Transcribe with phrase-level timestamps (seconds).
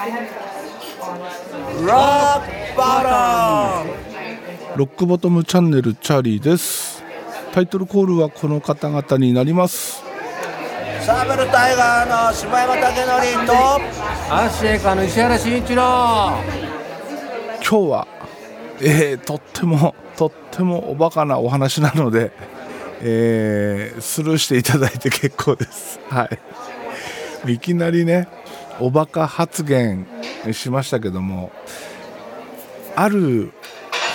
[0.00, 1.76] ロックボトム
[4.76, 7.04] ロックボトムチャンネルチャーリーです。
[7.52, 10.02] タイトルコールはこの方々になります。
[11.02, 13.52] サーベルタイガーの柴山武則と
[14.34, 15.82] アッシェイカの石原慎一郎。
[15.82, 18.08] 今日は、
[18.80, 22.32] えー、とってもとってもおバカなお話なので、
[23.02, 26.00] えー、スルーしていただいて結構です。
[26.08, 26.24] は
[27.46, 27.52] い。
[27.52, 28.28] いきなりね
[28.80, 30.06] おバカ発言
[30.52, 31.52] しましたけども
[32.96, 33.52] ある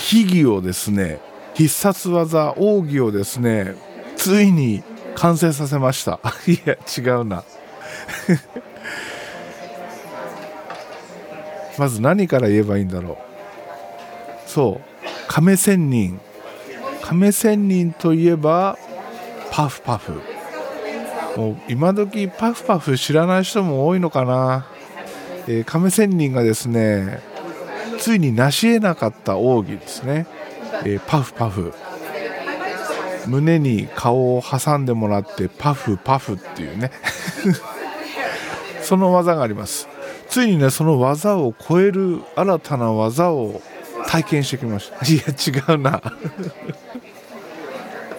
[0.00, 1.20] 秘技をですね
[1.54, 3.74] 必殺技奥義をですね
[4.16, 4.82] ついに
[5.14, 6.18] 完成させました。
[6.46, 7.44] いや違うな。
[11.78, 13.16] まず何から言えばいいんだろう。
[14.48, 14.82] そう。
[15.28, 16.20] 亀仙人。
[17.02, 18.78] 亀仙人といえば
[19.50, 20.20] パフパフ。
[21.36, 24.66] もう今時パフパフ知らない人も多いのかな、
[25.46, 27.20] えー、亀仙人がですね
[27.98, 30.26] ついに成し得なかった奥義ですね、
[30.84, 31.72] えー、パフパフ。
[33.26, 36.90] 胸に顔を挟んでもらってパフパフっていうね。
[38.82, 39.86] その技があります。
[40.28, 43.62] ついにねその技を超える新たな技を
[44.08, 44.96] 体験してきました。
[45.06, 46.02] いや違うな。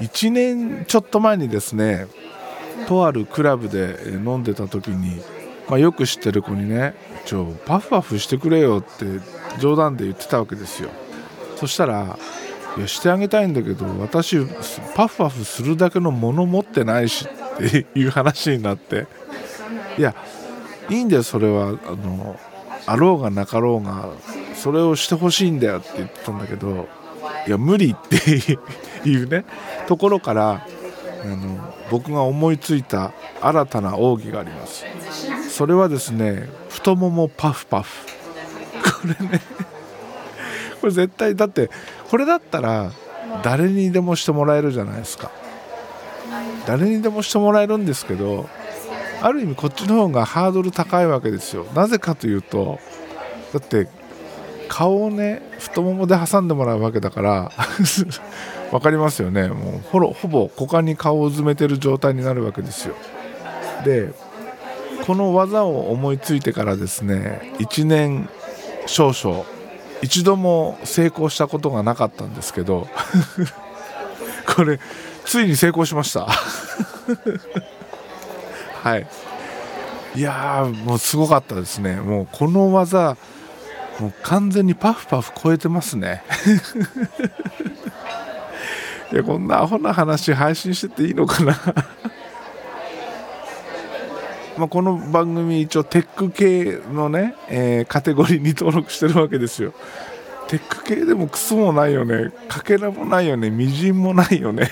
[0.00, 2.06] 1年ちょっと前にですね
[2.90, 5.22] とあるクラブで飲んでた時に、
[5.68, 9.06] まあ、よく知ってる子にね「ちょパフパフしてくれよ」って
[9.60, 10.90] 冗談で言ってたわけですよ。
[11.54, 12.18] そしたら
[12.76, 14.38] 「いやしてあげたいんだけど私
[14.96, 19.06] パフパフするだけのもの持ってないし」っていう話になって。
[19.96, 20.14] いや
[20.88, 21.68] いいんだよそれは。
[21.68, 22.40] あの
[22.86, 24.08] あろうがなかろうが
[24.56, 26.88] それをしてほしいんだよって言ってたんだけど
[27.46, 28.16] いや無理って
[29.08, 29.44] いうね
[29.86, 30.66] ところから
[31.22, 34.84] あの僕が思いついた新たな奥義があります。
[35.50, 38.06] それはですね太ももパフパフ。
[38.82, 39.40] これね
[40.80, 41.70] これ絶対だって
[42.10, 42.92] これだったら
[43.42, 45.30] 誰にでもしてもらえるじゃないですか。
[46.66, 48.48] 誰にでもしてもらえるんですけど
[49.22, 51.66] ある意味こっちの方がハードル高いわけですよ。
[51.74, 52.78] なぜかというと
[53.52, 53.88] だって
[54.70, 57.50] 顔をね太ももで挟んでもらうわけだから
[58.70, 59.48] 分かりますよね。
[59.48, 62.94] もうほほぼ股間に顔を埋めてる状態になるわけですよ。
[63.84, 64.12] で
[65.04, 68.28] この技を思いついてからですね1年
[68.86, 69.44] 少々
[70.02, 72.86] 一度も成功したことがなかったんですけど
[74.54, 74.78] これ
[75.24, 76.28] ついに成功しました。
[78.84, 79.06] はい。
[80.14, 81.96] いやもうすごかったですね。
[81.96, 83.16] もうこの技
[84.00, 86.22] もう完全にパフパフ超えてますね。
[89.12, 91.54] いやこんなアホな話配信してていいのかな。
[94.56, 99.74] まあこの番組一応テック系のね、えー、カテゴリーに登録してるわけですよ。
[100.48, 102.32] テック系でもクソもないよね。
[102.48, 103.50] かけらもないよね。
[103.50, 104.70] みじんもないよね。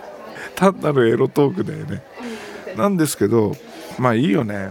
[0.56, 2.02] 単なるエロトークだよね。
[2.76, 3.54] なんですけど
[3.98, 4.70] まあいいよね。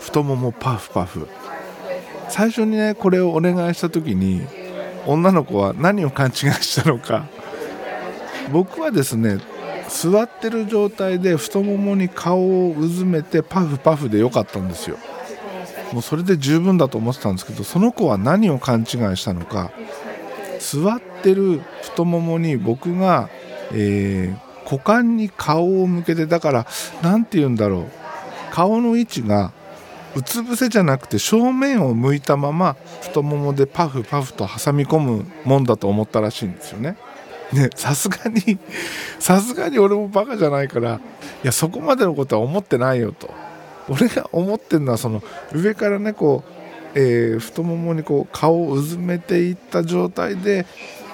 [0.00, 1.28] 太ももパフパフ
[2.28, 4.42] 最初にねこれをお願いした時に
[5.06, 7.26] 女の子は何を勘違いしたのか。
[8.52, 9.38] 僕はですね
[9.88, 14.96] 座ってる状態で太ももに顔をうずめてパフパフでよかったんですよ。
[15.92, 19.70] もうそれで十分だと思ってたんですけどその子は何を勘違いしたのか。
[20.60, 23.30] 座ってる太ももに僕が、
[23.72, 26.66] えー、股間に顔を向けてだから
[27.00, 27.86] 何て言うんだろう。
[28.50, 29.52] 顔の位置が
[30.14, 36.96] うつ伏せじゃなくて正面を向いたまま太ももでパフパフと挟み込むもんだと思ったらしいんですよね。
[37.52, 38.58] ねさすがに
[39.18, 41.00] さすがに俺もバカじゃないから
[41.42, 43.30] いやそこまでのことは思ってないよと
[43.88, 50.66] 俺が思ってるのはその上からねこう、えー、太ももにこう顔をうずめていった状態で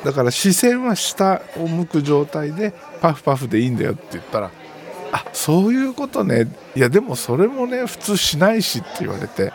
[0.04, 4.50] だから視線は下を向く状態でパフパフでいいんだよって言ったら
[5.14, 6.48] あそういうことね。
[6.74, 9.52] いやでもそれもね普通しないしって言われて。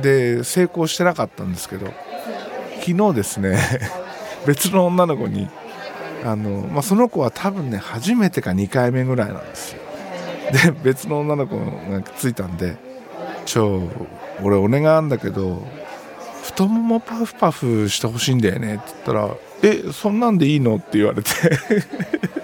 [0.00, 1.92] で成功してなかったんですけど。
[2.82, 3.58] 昨日ですね
[4.44, 5.48] 別の女の子に
[6.24, 9.80] あの、まあ、その子は多分ね初めてか2回目ぐらいなんですよ。
[10.52, 12.76] で別の女の子がついたんで
[13.46, 13.88] 「ちょ
[14.42, 15.64] 俺お願いあんだけど
[16.42, 19.30] 太ももパフパフしてほしいんだよね」って言ったら
[19.62, 21.30] 「えそんなんでいいの?」って言われて。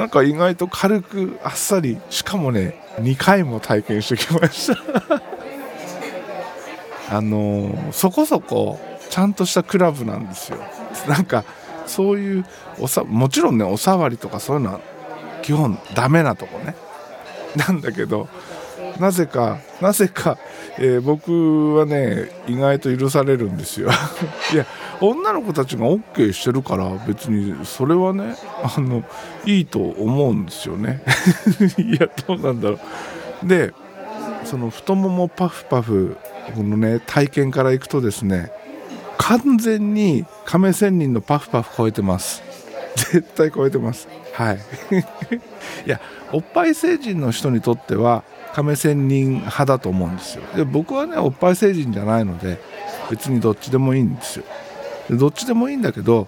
[0.00, 4.78] なんか意外と軽くあっさりしかもね2回も体験してきました。
[7.14, 8.80] あの、そこそこ
[9.10, 10.58] ちゃんとしたクラブなんですよ。
[11.06, 11.44] なんか
[11.86, 12.46] そういう
[12.78, 14.80] おさもちろんねお触りとかそういうのは
[15.42, 16.74] 基本ダメなとこね。
[17.54, 18.30] なんだけど
[18.98, 20.38] なぜかなぜか、
[20.78, 23.88] えー、僕はね意外と許されるんですよ。
[24.52, 24.66] いや
[25.00, 29.02] 女の子たちが OK してるから別にそれはねあの
[29.46, 31.02] いいと思うんですよね。
[31.78, 32.78] いやどうなんだろ
[33.42, 33.48] う。
[33.48, 33.72] で
[34.44, 36.16] その太ももパフパフ
[36.54, 38.50] このね体験からいくとですね
[39.18, 42.42] 完全に亀仙人のパフパフ超えてます。
[42.96, 44.08] 絶対超えてます。
[44.40, 44.56] はい。
[45.86, 46.00] いや
[46.32, 50.42] おっぱい成人の人にとっては亀仙人派だと思うんですよ。
[50.56, 52.58] で僕はねおっぱい成人じゃないので
[53.10, 54.44] 別にどっちでもいいんですよ。
[55.10, 56.26] どっちでもいいんだけど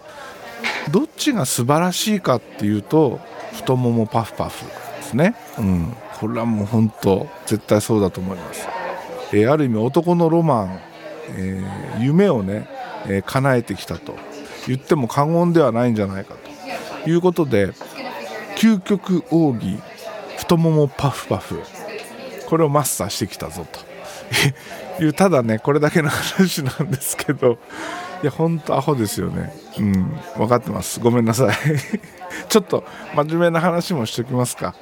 [0.90, 3.18] どっちが素晴らしいかっていうと
[3.54, 5.34] 太ももパフパフですね。
[5.58, 5.96] うん。
[6.20, 8.68] これはもう本当絶対そうだと思います、
[9.32, 10.80] えー、ある意味男のロマン、
[11.36, 12.68] えー、夢をね、
[13.06, 14.14] えー、叶えてきたと。
[14.68, 16.52] 言っても過言ではないんじゃないかと。
[17.10, 17.72] いうことで
[18.62, 19.80] 究極奥義
[20.38, 21.60] 太ももパフパフ。
[22.46, 23.80] これをマスターしてきたぞと。
[25.02, 27.58] いうただねこれだけの話なんですけど。
[28.22, 29.52] いやほんとアホですよね。
[29.80, 29.92] うん
[30.36, 31.00] 分かってます。
[31.00, 31.56] ごめんなさい。
[32.48, 32.84] ちょっと
[33.16, 34.76] 真面目な話もしておきますか。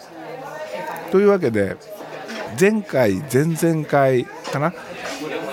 [1.11, 1.79] というわけで
[2.61, 4.75] 前回前々回かな？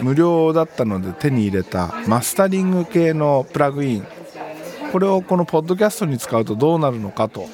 [0.02, 4.08] 無料だったので手に入れたマスタリング系のプラグイン。
[4.92, 7.48] これをこのポッドキャストに使うとどうなるのかと。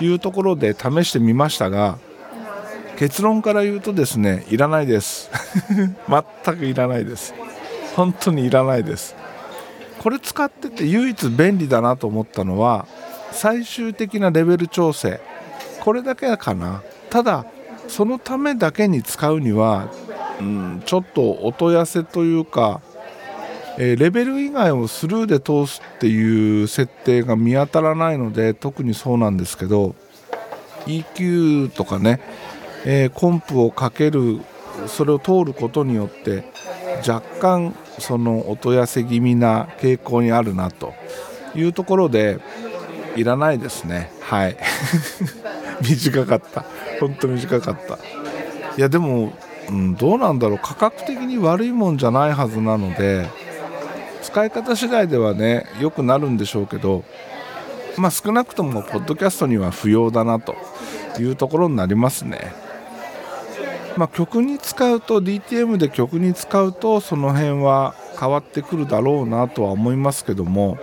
[0.00, 1.98] いうところで試してみましたが
[2.96, 5.30] 結論から言うとですねいらないです。
[6.08, 7.34] 全くいらないです。
[7.96, 9.16] 本当にいらないです。
[9.98, 12.86] これ使ってて唯一便利だなと思ったのは
[13.32, 15.20] 最終的なレベル調整。
[15.80, 16.82] これだけかな。
[17.10, 17.44] ただ
[17.88, 19.88] そのためだけに使うには、
[20.40, 22.80] うん、ちょっと音痩せというか、
[23.78, 29.94] えー、レベル以外をスルーで通すっていう設定が見当たらないので特にそうなんですけど
[30.86, 32.20] EQ とかね
[32.86, 34.40] えー、コンプをかける
[34.86, 36.44] それを通ることによって
[37.06, 40.92] 若干その音痩せ気味な傾向にあるなと
[41.54, 42.40] いうところで
[43.16, 44.10] いらないですね。
[44.20, 44.56] はい。
[45.80, 46.64] 短かった。
[47.00, 47.94] 本当短かった。
[48.76, 49.32] いやでも、
[49.68, 50.58] うん、どうなんだろう。
[50.60, 53.28] 価格的に悪いもんじゃないはずなので
[54.24, 57.04] 使い方次第ではね良くなるんでしょうけど
[57.96, 60.56] まあ少なくともポッドキャストには不要だなと
[61.20, 62.52] いうところになりますね。
[63.96, 70.78] まあ、曲に使うと DTM で曲に使うとその辺は変わってくるだろうなとは思いますけども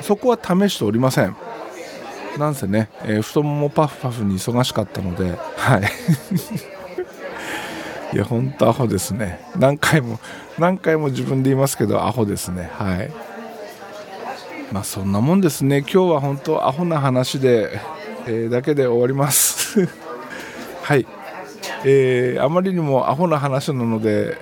[0.00, 1.36] そこは試しておりません。
[2.38, 5.82] なんせね、えー、太ももパフパフに忙しかったのではい。
[8.12, 9.40] いやほんとアホですね。
[9.56, 10.18] 何回も
[10.58, 12.70] 何回も自分で言いますけどアホですね。
[12.72, 13.10] はい。
[14.72, 15.78] まあそんなもんですね。
[15.78, 17.80] 今日は本当アホな話で、
[18.26, 19.88] えー、だけで終わります。
[20.82, 21.06] はい。
[21.84, 24.36] えー、あまりにもアホな話なので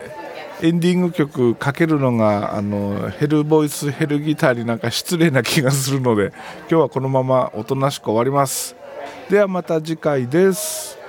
[0.63, 8.77] エンディング曲かけるのがあのヘルボイスヘルギターになんか失礼な気がするので今日はこのままおとなしく終わります。
[9.29, 11.04] ではまた次回です。